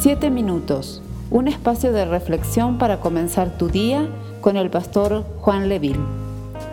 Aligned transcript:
Siete 0.00 0.30
minutos, 0.30 1.02
un 1.28 1.48
espacio 1.48 1.90
de 1.90 2.04
reflexión 2.04 2.78
para 2.78 3.00
comenzar 3.00 3.58
tu 3.58 3.68
día 3.68 4.08
con 4.40 4.56
el 4.56 4.70
pastor 4.70 5.24
Juan 5.40 5.68
Leville. 5.68 5.98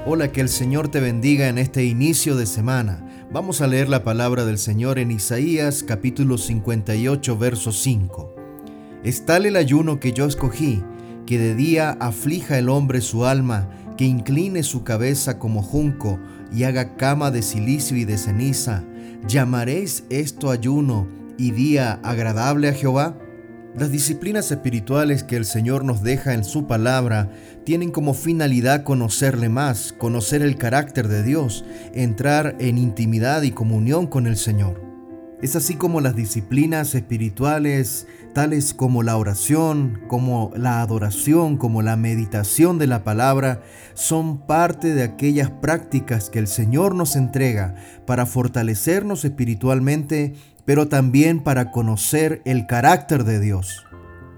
Hola, 0.06 0.32
que 0.32 0.42
el 0.42 0.50
Señor 0.50 0.90
te 0.90 1.00
bendiga 1.00 1.48
en 1.48 1.58
este 1.58 1.86
inicio 1.86 2.36
de 2.36 2.46
semana. 2.46 3.04
Vamos 3.32 3.62
a 3.62 3.68
leer 3.68 3.90
la 3.90 4.04
palabra 4.04 4.46
del 4.46 4.60
Señor 4.60 5.00
en 5.00 5.10
Isaías 5.10 5.82
capítulo 5.82 6.38
58, 6.38 7.36
verso 7.36 7.72
5. 7.72 8.36
Es 9.04 9.26
tal 9.26 9.48
el 9.48 9.56
ayuno 9.56 10.00
que 10.00 10.14
yo 10.14 10.28
escogí, 10.28 10.84
que 11.26 11.40
de 11.40 11.56
día 11.56 11.98
aflija 12.00 12.60
el 12.60 12.70
hombre 12.70 13.02
su 13.02 13.26
alma, 13.26 13.68
que 13.98 14.06
incline 14.06 14.62
su 14.62 14.84
cabeza 14.84 15.40
como 15.40 15.64
junco 15.64 16.20
y 16.54 16.66
haga 16.66 16.96
cama 16.96 17.32
de 17.32 17.42
silicio 17.42 17.98
y 17.98 18.06
de 18.06 18.20
ceniza. 18.20 18.84
¿Llamaréis 19.28 20.04
esto 20.12 20.52
ayuno 20.52 21.25
y 21.38 21.52
día 21.52 22.00
agradable 22.04 22.70
a 22.70 22.74
Jehová? 22.74 23.18
Las 23.78 23.92
disciplinas 23.92 24.52
espirituales 24.52 25.24
que 25.24 25.36
el 25.36 25.44
Señor 25.44 25.84
nos 25.84 26.02
deja 26.02 26.34
en 26.34 26.46
su 26.46 26.66
palabra 26.66 27.30
tienen 27.66 27.92
como 27.92 28.14
finalidad 28.14 28.84
conocerle 28.84 29.50
más, 29.50 29.94
conocer 29.98 30.42
el 30.42 30.56
carácter 30.56 31.10
de 31.10 31.24
Dios, 31.24 31.66
entrar 31.94 32.56
en 32.60 32.78
intimidad 32.78 33.42
y 33.42 33.52
comunión 33.52 34.08
con 34.08 34.28
el 34.28 34.38
Señor. 34.38 34.82
Es 35.42 35.58
así 35.58 35.76
como 35.76 36.00
las 36.00 36.16
disciplinas 36.16 36.96
espirituales, 36.96 38.08
tales 38.34 38.74
como 38.74 39.04
la 39.04 39.18
oración, 39.18 40.00
como 40.08 40.52
la 40.56 40.82
adoración, 40.82 41.58
como 41.58 41.82
la 41.82 41.98
meditación 41.98 42.80
de 42.80 42.88
la 42.88 43.04
palabra, 43.04 43.62
son 43.94 44.40
parte 44.48 44.94
de 44.94 45.04
aquellas 45.04 45.52
prácticas 45.52 46.30
que 46.30 46.40
el 46.40 46.48
Señor 46.48 46.96
nos 46.96 47.18
entrega 47.18 47.76
para 48.08 48.26
fortalecernos 48.26 49.26
espiritualmente 49.26 50.34
pero 50.66 50.88
también 50.88 51.40
para 51.42 51.72
conocer 51.72 52.42
el 52.46 52.68
carácter 52.68 53.24
de 53.24 53.40
Dios. 53.40 53.86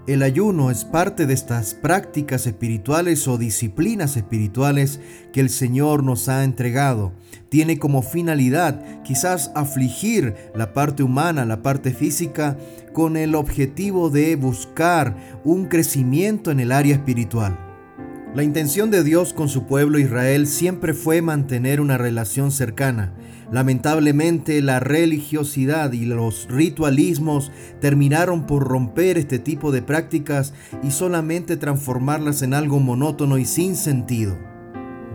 El 0.06 0.22
ayuno 0.22 0.70
es 0.70 0.86
parte 0.86 1.26
de 1.26 1.34
estas 1.34 1.74
prácticas 1.74 2.46
espirituales 2.46 3.28
o 3.28 3.36
disciplinas 3.36 4.16
espirituales 4.16 5.00
que 5.34 5.40
el 5.40 5.50
Señor 5.50 6.02
nos 6.02 6.30
ha 6.30 6.44
entregado. 6.44 7.12
Tiene 7.50 7.78
como 7.78 8.00
finalidad 8.00 9.02
quizás 9.02 9.52
afligir 9.54 10.34
la 10.54 10.72
parte 10.72 11.02
humana, 11.02 11.44
la 11.44 11.60
parte 11.60 11.92
física, 11.92 12.56
con 12.94 13.18
el 13.18 13.34
objetivo 13.34 14.08
de 14.08 14.34
buscar 14.36 15.14
un 15.44 15.66
crecimiento 15.66 16.50
en 16.50 16.60
el 16.60 16.72
área 16.72 16.94
espiritual. 16.94 17.58
La 18.34 18.42
intención 18.42 18.90
de 18.90 19.04
Dios 19.04 19.34
con 19.34 19.50
su 19.50 19.66
pueblo 19.66 19.98
Israel 19.98 20.46
siempre 20.46 20.94
fue 20.94 21.20
mantener 21.20 21.82
una 21.82 21.98
relación 21.98 22.50
cercana. 22.50 23.12
Lamentablemente 23.50 24.60
la 24.60 24.78
religiosidad 24.78 25.92
y 25.92 26.04
los 26.04 26.46
ritualismos 26.50 27.50
terminaron 27.80 28.46
por 28.46 28.68
romper 28.68 29.16
este 29.16 29.38
tipo 29.38 29.72
de 29.72 29.80
prácticas 29.80 30.52
y 30.82 30.90
solamente 30.90 31.56
transformarlas 31.56 32.42
en 32.42 32.52
algo 32.52 32.78
monótono 32.78 33.38
y 33.38 33.46
sin 33.46 33.74
sentido. 33.74 34.36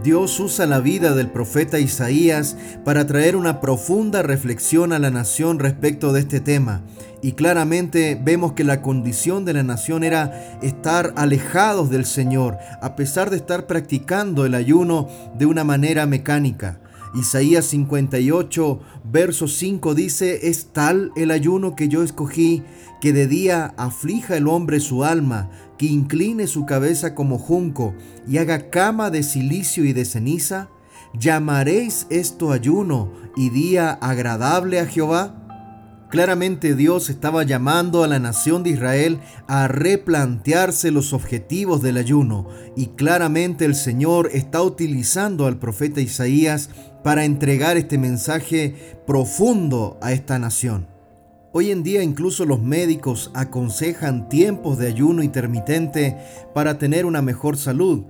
Dios 0.04 0.38
usa 0.42 0.66
la 0.66 0.82
vida 0.82 1.16
del 1.16 1.30
profeta 1.30 1.80
Isaías 1.80 2.58
para 2.84 3.08
traer 3.08 3.38
una 3.38 3.62
profunda 3.62 4.22
reflexión 4.22 4.92
a 4.92 5.00
la 5.00 5.12
nación 5.12 5.60
respecto 5.60 6.12
de 6.12 6.20
este 6.20 6.42
tema. 6.42 6.82
Y 7.22 7.34
claramente 7.34 8.20
vemos 8.22 8.52
que 8.52 8.66
la 8.66 8.82
condición 8.82 9.46
de 9.46 9.54
la 9.54 9.64
nación 9.64 10.04
era 10.04 10.60
estar 10.62 11.14
alejados 11.16 11.90
del 11.90 12.04
Señor, 12.04 12.58
a 12.82 12.98
pesar 12.98 13.30
de 13.30 13.38
estar 13.38 13.66
practicando 13.66 14.46
el 14.46 14.56
ayuno 14.56 15.08
de 15.38 15.46
una 15.46 15.64
manera 15.64 16.06
mecánica. 16.06 16.82
Isaías 17.14 17.66
58, 17.66 18.80
verso 19.12 19.48
5 19.48 19.94
dice, 19.94 20.48
es 20.48 20.70
tal 20.74 21.12
el 21.16 21.30
ayuno 21.30 21.76
que 21.76 21.88
yo 21.88 22.02
escogí, 22.02 22.64
que 23.02 23.14
de 23.14 23.28
día 23.28 23.76
aflija 23.78 24.36
el 24.36 24.48
hombre 24.48 24.80
su 24.80 25.04
alma, 25.04 25.52
que 25.78 25.86
incline 25.86 26.48
su 26.48 26.66
cabeza 26.66 27.14
como 27.14 27.38
junco 27.38 27.94
y 28.28 28.38
haga 28.38 28.72
cama 28.72 29.12
de 29.12 29.22
silicio 29.22 29.86
y 29.86 29.94
de 29.94 30.06
ceniza. 30.06 30.70
¿Llamaréis 31.14 32.08
esto 32.10 32.52
ayuno 32.52 33.12
y 33.36 33.52
día 33.52 33.92
agradable 33.92 34.80
a 34.80 34.88
Jehová? 34.88 35.43
Claramente 36.14 36.76
Dios 36.76 37.10
estaba 37.10 37.42
llamando 37.42 38.04
a 38.04 38.08
la 38.08 38.20
nación 38.20 38.62
de 38.62 38.70
Israel 38.70 39.20
a 39.48 39.68
replantearse 39.68 40.92
los 40.92 41.12
objetivos 41.12 41.82
del 41.82 41.98
ayuno 41.98 42.50
y 42.76 42.90
claramente 42.90 43.66
el 43.66 43.74
Señor 43.74 44.30
está 44.32 44.62
utilizando 44.62 45.48
al 45.48 45.58
profeta 45.58 46.02
Isaías 46.02 46.70
para 47.04 47.26
entregar 47.26 47.78
este 47.78 47.98
mensaje 47.98 48.76
profundo 49.08 49.98
a 50.04 50.12
esta 50.12 50.38
nación. 50.38 50.86
Hoy 51.52 51.72
en 51.72 51.82
día 51.82 52.04
incluso 52.04 52.46
los 52.46 52.62
médicos 52.62 53.32
aconsejan 53.34 54.30
tiempos 54.30 54.78
de 54.78 54.90
ayuno 54.90 55.24
intermitente 55.24 56.16
para 56.54 56.78
tener 56.78 57.08
una 57.08 57.24
mejor 57.24 57.58
salud, 57.58 58.04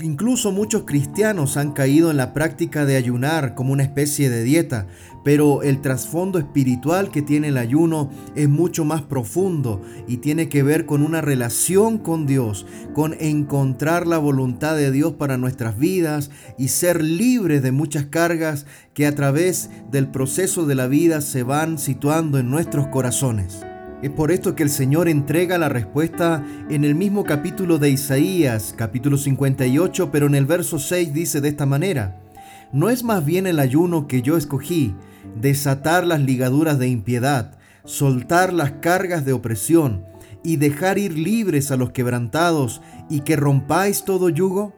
Incluso 0.00 0.52
muchos 0.52 0.84
cristianos 0.84 1.56
han 1.58 1.72
caído 1.72 2.10
en 2.10 2.16
la 2.16 2.32
práctica 2.32 2.86
de 2.86 2.96
ayunar 2.96 3.54
como 3.54 3.72
una 3.72 3.82
especie 3.82 4.30
de 4.30 4.42
dieta, 4.42 4.86
pero 5.22 5.62
el 5.62 5.82
trasfondo 5.82 6.38
espiritual 6.38 7.10
que 7.10 7.20
tiene 7.20 7.48
el 7.48 7.58
ayuno 7.58 8.10
es 8.34 8.48
mucho 8.48 8.84
más 8.84 9.02
profundo 9.02 9.82
y 10.08 10.16
tiene 10.16 10.48
que 10.48 10.62
ver 10.62 10.86
con 10.86 11.02
una 11.02 11.20
relación 11.20 11.98
con 11.98 12.26
Dios, 12.26 12.66
con 12.94 13.14
encontrar 13.20 14.06
la 14.06 14.18
voluntad 14.18 14.76
de 14.76 14.90
Dios 14.90 15.12
para 15.12 15.36
nuestras 15.36 15.78
vidas 15.78 16.30
y 16.56 16.68
ser 16.68 17.02
libres 17.02 17.62
de 17.62 17.72
muchas 17.72 18.06
cargas 18.06 18.66
que 18.94 19.06
a 19.06 19.14
través 19.14 19.68
del 19.90 20.08
proceso 20.08 20.64
de 20.64 20.74
la 20.74 20.86
vida 20.86 21.20
se 21.20 21.42
van 21.42 21.78
situando 21.78 22.38
en 22.38 22.50
nuestros 22.50 22.88
corazones. 22.88 23.64
Es 24.02 24.10
por 24.10 24.32
esto 24.32 24.56
que 24.56 24.64
el 24.64 24.70
Señor 24.70 25.08
entrega 25.08 25.58
la 25.58 25.68
respuesta 25.68 26.44
en 26.68 26.84
el 26.84 26.96
mismo 26.96 27.22
capítulo 27.22 27.78
de 27.78 27.90
Isaías, 27.90 28.74
capítulo 28.76 29.16
58, 29.16 30.10
pero 30.10 30.26
en 30.26 30.34
el 30.34 30.44
verso 30.44 30.80
6 30.80 31.14
dice 31.14 31.40
de 31.40 31.50
esta 31.50 31.66
manera, 31.66 32.20
¿no 32.72 32.90
es 32.90 33.04
más 33.04 33.24
bien 33.24 33.46
el 33.46 33.60
ayuno 33.60 34.08
que 34.08 34.20
yo 34.20 34.36
escogí, 34.36 34.92
desatar 35.40 36.04
las 36.04 36.18
ligaduras 36.18 36.80
de 36.80 36.88
impiedad, 36.88 37.56
soltar 37.84 38.52
las 38.52 38.72
cargas 38.72 39.24
de 39.24 39.34
opresión 39.34 40.04
y 40.42 40.56
dejar 40.56 40.98
ir 40.98 41.16
libres 41.16 41.70
a 41.70 41.76
los 41.76 41.92
quebrantados 41.92 42.82
y 43.08 43.20
que 43.20 43.36
rompáis 43.36 44.04
todo 44.04 44.30
yugo? 44.30 44.74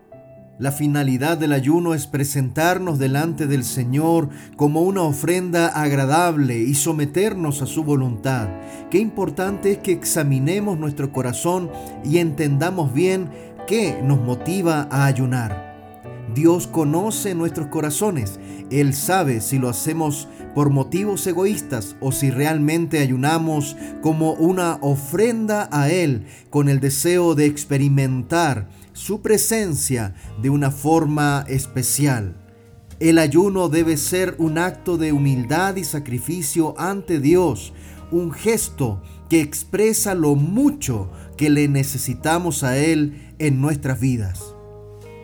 La 0.57 0.71
finalidad 0.71 1.37
del 1.37 1.53
ayuno 1.53 1.95
es 1.95 2.07
presentarnos 2.07 3.01
delante 3.01 3.49
del 3.49 3.65
Señor 3.65 4.29
como 4.57 4.83
una 4.83 5.03
ofrenda 5.03 5.67
agradable 5.67 6.61
y 6.61 6.75
someternos 6.75 7.61
a 7.61 7.67
su 7.67 7.83
voluntad. 7.83 8.49
Qué 8.89 8.99
importante 8.99 9.73
es 9.73 9.79
que 9.79 9.91
examinemos 9.91 10.79
nuestro 10.79 11.11
corazón 11.11 11.71
y 12.05 12.19
entendamos 12.19 12.95
bien 12.95 13.31
qué 13.67 14.01
nos 14.05 14.21
motiva 14.21 14.87
a 14.93 15.07
ayunar. 15.07 15.74
Dios 16.35 16.67
conoce 16.67 17.35
nuestros 17.35 17.69
corazones. 17.69 18.39
Él 18.71 18.95
sabe 18.95 19.41
si 19.41 19.59
lo 19.59 19.69
hacemos 19.69 20.29
por 20.55 20.71
motivos 20.71 21.27
egoístas 21.27 21.97
o 22.01 22.13
si 22.13 22.31
realmente 22.31 22.99
ayunamos 22.99 23.77
como 24.03 24.33
una 24.33 24.79
ofrenda 24.81 25.69
a 25.73 25.91
Él 25.91 26.27
con 26.51 26.69
el 26.69 26.81
deseo 26.81 27.35
de 27.35 27.47
experimentar 27.47 28.69
su 28.93 29.23
presencia 29.23 30.15
de 30.41 30.51
una 30.51 30.71
forma 30.71 31.45
especial. 31.49 32.37
El 33.01 33.19
ayuno 33.19 33.69
debe 33.69 33.97
ser 33.97 34.37
un 34.39 34.57
acto 34.59 34.97
de 34.97 35.13
humildad 35.13 35.77
y 35.77 35.85
sacrificio 35.85 36.75
ante 36.79 37.21
Dios, 37.21 37.73
un 38.11 38.33
gesto 38.33 39.03
que 39.29 39.41
expresa 39.41 40.15
lo 40.15 40.37
mucho 40.37 41.11
que 41.37 41.51
le 41.51 41.67
necesitamos 41.69 42.63
a 42.63 42.77
Él 42.77 43.35
en 43.39 43.61
nuestras 43.61 43.99
vidas. 43.99 44.54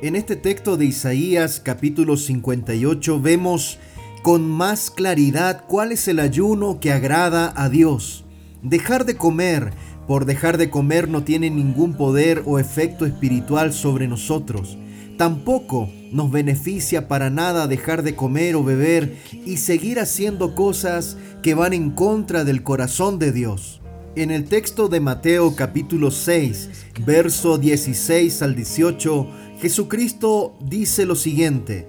En 0.02 0.16
este 0.16 0.34
texto 0.34 0.78
de 0.78 0.86
Isaías 0.86 1.60
capítulo 1.62 2.16
58 2.16 3.20
vemos 3.20 3.78
con 4.22 4.48
más 4.48 4.90
claridad 4.90 5.64
cuál 5.66 5.92
es 5.92 6.08
el 6.08 6.20
ayuno 6.20 6.80
que 6.80 6.90
agrada 6.90 7.52
a 7.54 7.68
Dios. 7.68 8.24
Dejar 8.62 9.04
de 9.04 9.16
comer 9.16 9.74
por 10.06 10.24
dejar 10.24 10.56
de 10.56 10.70
comer 10.70 11.10
no 11.10 11.22
tiene 11.22 11.50
ningún 11.50 11.98
poder 11.98 12.42
o 12.46 12.58
efecto 12.58 13.04
espiritual 13.04 13.74
sobre 13.74 14.08
nosotros. 14.08 14.78
Tampoco 15.18 15.90
nos 16.10 16.30
beneficia 16.30 17.06
para 17.06 17.28
nada 17.28 17.66
dejar 17.66 18.02
de 18.02 18.16
comer 18.16 18.56
o 18.56 18.64
beber 18.64 19.18
y 19.44 19.58
seguir 19.58 20.00
haciendo 20.00 20.54
cosas 20.54 21.18
que 21.42 21.52
van 21.52 21.74
en 21.74 21.90
contra 21.90 22.44
del 22.44 22.62
corazón 22.62 23.18
de 23.18 23.32
Dios. 23.32 23.80
En 24.16 24.32
el 24.32 24.46
texto 24.46 24.88
de 24.88 24.98
Mateo 24.98 25.54
capítulo 25.54 26.10
6, 26.10 26.70
verso 27.06 27.58
16 27.58 28.42
al 28.42 28.56
18, 28.56 29.28
Jesucristo 29.60 30.54
dice 30.58 31.04
lo 31.04 31.14
siguiente, 31.14 31.86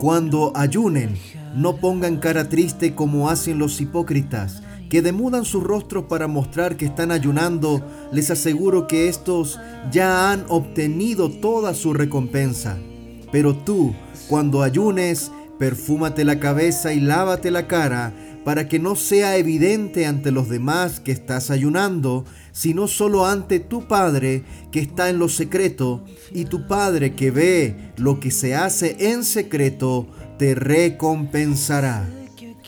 Cuando 0.00 0.50
ayunen, 0.56 1.16
no 1.54 1.76
pongan 1.76 2.16
cara 2.16 2.48
triste 2.48 2.96
como 2.96 3.30
hacen 3.30 3.60
los 3.60 3.80
hipócritas 3.80 4.62
que 4.90 5.00
demudan 5.00 5.44
sus 5.44 5.62
rostros 5.62 6.04
para 6.04 6.26
mostrar 6.26 6.76
que 6.76 6.84
están 6.84 7.12
ayunando, 7.12 7.82
les 8.12 8.32
aseguro 8.32 8.88
que 8.88 9.08
estos 9.08 9.60
ya 9.92 10.32
han 10.32 10.44
obtenido 10.48 11.30
toda 11.30 11.74
su 11.74 11.94
recompensa. 11.94 12.78
Pero 13.30 13.54
tú, 13.56 13.94
cuando 14.28 14.62
ayunes, 14.62 15.30
perfúmate 15.58 16.24
la 16.24 16.40
cabeza 16.40 16.92
y 16.92 17.00
lávate 17.00 17.52
la 17.52 17.68
cara, 17.68 18.12
para 18.44 18.68
que 18.68 18.78
no 18.78 18.94
sea 18.94 19.36
evidente 19.36 20.06
ante 20.06 20.30
los 20.30 20.48
demás 20.48 21.00
que 21.00 21.12
estás 21.12 21.50
ayunando, 21.50 22.24
sino 22.52 22.86
solo 22.86 23.26
ante 23.26 23.58
tu 23.58 23.88
Padre 23.88 24.44
que 24.70 24.80
está 24.80 25.08
en 25.08 25.18
lo 25.18 25.28
secreto, 25.28 26.04
y 26.32 26.44
tu 26.44 26.66
Padre 26.66 27.14
que 27.14 27.30
ve 27.30 27.92
lo 27.96 28.20
que 28.20 28.30
se 28.30 28.54
hace 28.54 28.96
en 29.10 29.24
secreto, 29.24 30.06
te 30.38 30.54
recompensará. 30.54 32.08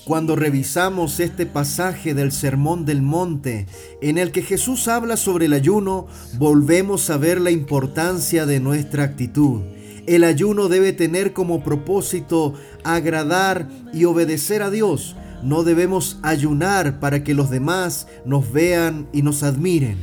Cuando 0.06 0.36
revisamos 0.36 1.18
este 1.18 1.46
pasaje 1.46 2.14
del 2.14 2.30
Sermón 2.30 2.84
del 2.84 3.02
Monte, 3.02 3.66
en 4.00 4.18
el 4.18 4.30
que 4.30 4.42
Jesús 4.42 4.86
habla 4.86 5.16
sobre 5.16 5.46
el 5.46 5.52
ayuno, 5.52 6.06
volvemos 6.38 7.10
a 7.10 7.16
ver 7.16 7.40
la 7.40 7.50
importancia 7.50 8.46
de 8.46 8.60
nuestra 8.60 9.02
actitud. 9.02 9.62
El 10.06 10.22
ayuno 10.22 10.68
debe 10.68 10.92
tener 10.92 11.32
como 11.32 11.64
propósito 11.64 12.54
agradar 12.84 13.68
y 13.92 14.04
obedecer 14.04 14.62
a 14.62 14.70
Dios. 14.70 15.16
No 15.42 15.62
debemos 15.62 16.18
ayunar 16.22 17.00
para 17.00 17.22
que 17.22 17.34
los 17.34 17.50
demás 17.50 18.08
nos 18.24 18.52
vean 18.52 19.08
y 19.12 19.22
nos 19.22 19.42
admiren. 19.42 19.98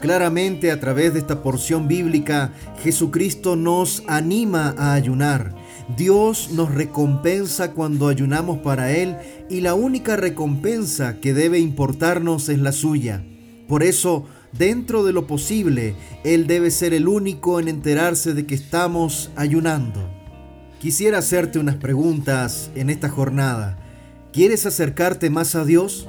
Claramente 0.00 0.70
a 0.70 0.80
través 0.80 1.14
de 1.14 1.20
esta 1.20 1.42
porción 1.42 1.88
bíblica, 1.88 2.52
Jesucristo 2.82 3.56
nos 3.56 4.02
anima 4.06 4.74
a 4.76 4.92
ayunar. 4.92 5.54
Dios 5.96 6.50
nos 6.52 6.74
recompensa 6.74 7.72
cuando 7.72 8.08
ayunamos 8.08 8.58
para 8.58 8.92
Él 8.92 9.16
y 9.48 9.60
la 9.60 9.74
única 9.74 10.16
recompensa 10.16 11.20
que 11.20 11.32
debe 11.32 11.58
importarnos 11.58 12.48
es 12.48 12.58
la 12.58 12.72
suya. 12.72 13.24
Por 13.68 13.82
eso, 13.82 14.26
dentro 14.52 15.04
de 15.04 15.12
lo 15.12 15.26
posible, 15.26 15.94
Él 16.22 16.46
debe 16.46 16.70
ser 16.70 16.92
el 16.92 17.08
único 17.08 17.60
en 17.60 17.68
enterarse 17.68 18.34
de 18.34 18.46
que 18.46 18.54
estamos 18.54 19.30
ayunando. 19.36 20.10
Quisiera 20.80 21.18
hacerte 21.18 21.58
unas 21.58 21.76
preguntas 21.76 22.70
en 22.74 22.90
esta 22.90 23.08
jornada. 23.08 23.78
¿Quieres 24.34 24.66
acercarte 24.66 25.30
más 25.30 25.54
a 25.54 25.64
Dios? 25.64 26.06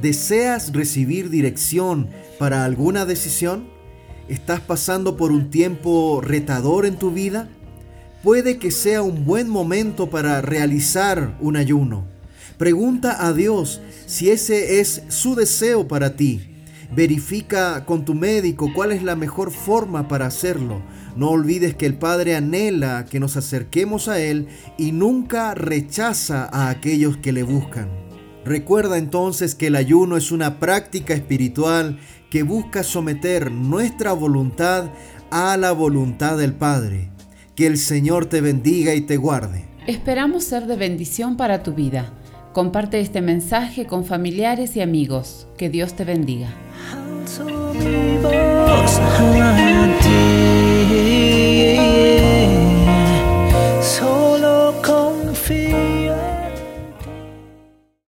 ¿Deseas 0.00 0.72
recibir 0.72 1.28
dirección 1.28 2.08
para 2.38 2.64
alguna 2.64 3.04
decisión? 3.04 3.68
¿Estás 4.28 4.60
pasando 4.60 5.18
por 5.18 5.32
un 5.32 5.50
tiempo 5.50 6.22
retador 6.22 6.86
en 6.86 6.96
tu 6.96 7.10
vida? 7.10 7.50
puede 8.22 8.58
que 8.58 8.70
sea 8.70 9.02
un 9.02 9.24
buen 9.24 9.48
momento 9.48 10.10
para 10.10 10.40
realizar 10.40 11.36
un 11.40 11.56
ayuno. 11.56 12.06
Pregunta 12.56 13.26
a 13.26 13.32
Dios 13.32 13.80
si 14.06 14.30
ese 14.30 14.80
es 14.80 15.02
su 15.08 15.34
deseo 15.34 15.86
para 15.86 16.16
ti. 16.16 16.57
Verifica 16.90 17.84
con 17.84 18.04
tu 18.04 18.14
médico 18.14 18.72
cuál 18.74 18.92
es 18.92 19.02
la 19.02 19.14
mejor 19.14 19.50
forma 19.52 20.08
para 20.08 20.26
hacerlo. 20.26 20.82
No 21.16 21.30
olvides 21.30 21.74
que 21.74 21.86
el 21.86 21.98
Padre 21.98 22.34
anhela 22.34 23.04
que 23.04 23.20
nos 23.20 23.36
acerquemos 23.36 24.08
a 24.08 24.20
Él 24.20 24.48
y 24.78 24.92
nunca 24.92 25.54
rechaza 25.54 26.48
a 26.50 26.70
aquellos 26.70 27.18
que 27.18 27.32
le 27.32 27.42
buscan. 27.42 27.88
Recuerda 28.44 28.96
entonces 28.96 29.54
que 29.54 29.66
el 29.66 29.76
ayuno 29.76 30.16
es 30.16 30.32
una 30.32 30.58
práctica 30.58 31.12
espiritual 31.12 31.98
que 32.30 32.42
busca 32.42 32.82
someter 32.82 33.50
nuestra 33.52 34.12
voluntad 34.12 34.90
a 35.30 35.56
la 35.58 35.72
voluntad 35.72 36.38
del 36.38 36.54
Padre. 36.54 37.10
Que 37.54 37.66
el 37.66 37.76
Señor 37.76 38.26
te 38.26 38.40
bendiga 38.40 38.94
y 38.94 39.02
te 39.02 39.18
guarde. 39.18 39.66
Esperamos 39.86 40.44
ser 40.44 40.66
de 40.66 40.76
bendición 40.76 41.36
para 41.36 41.62
tu 41.62 41.74
vida. 41.74 42.12
Comparte 42.52 43.00
este 43.00 43.20
mensaje 43.20 43.86
con 43.86 44.04
familiares 44.04 44.76
y 44.76 44.80
amigos. 44.80 45.46
Que 45.56 45.68
Dios 45.68 45.94
te 45.94 46.04
bendiga. 46.04 46.48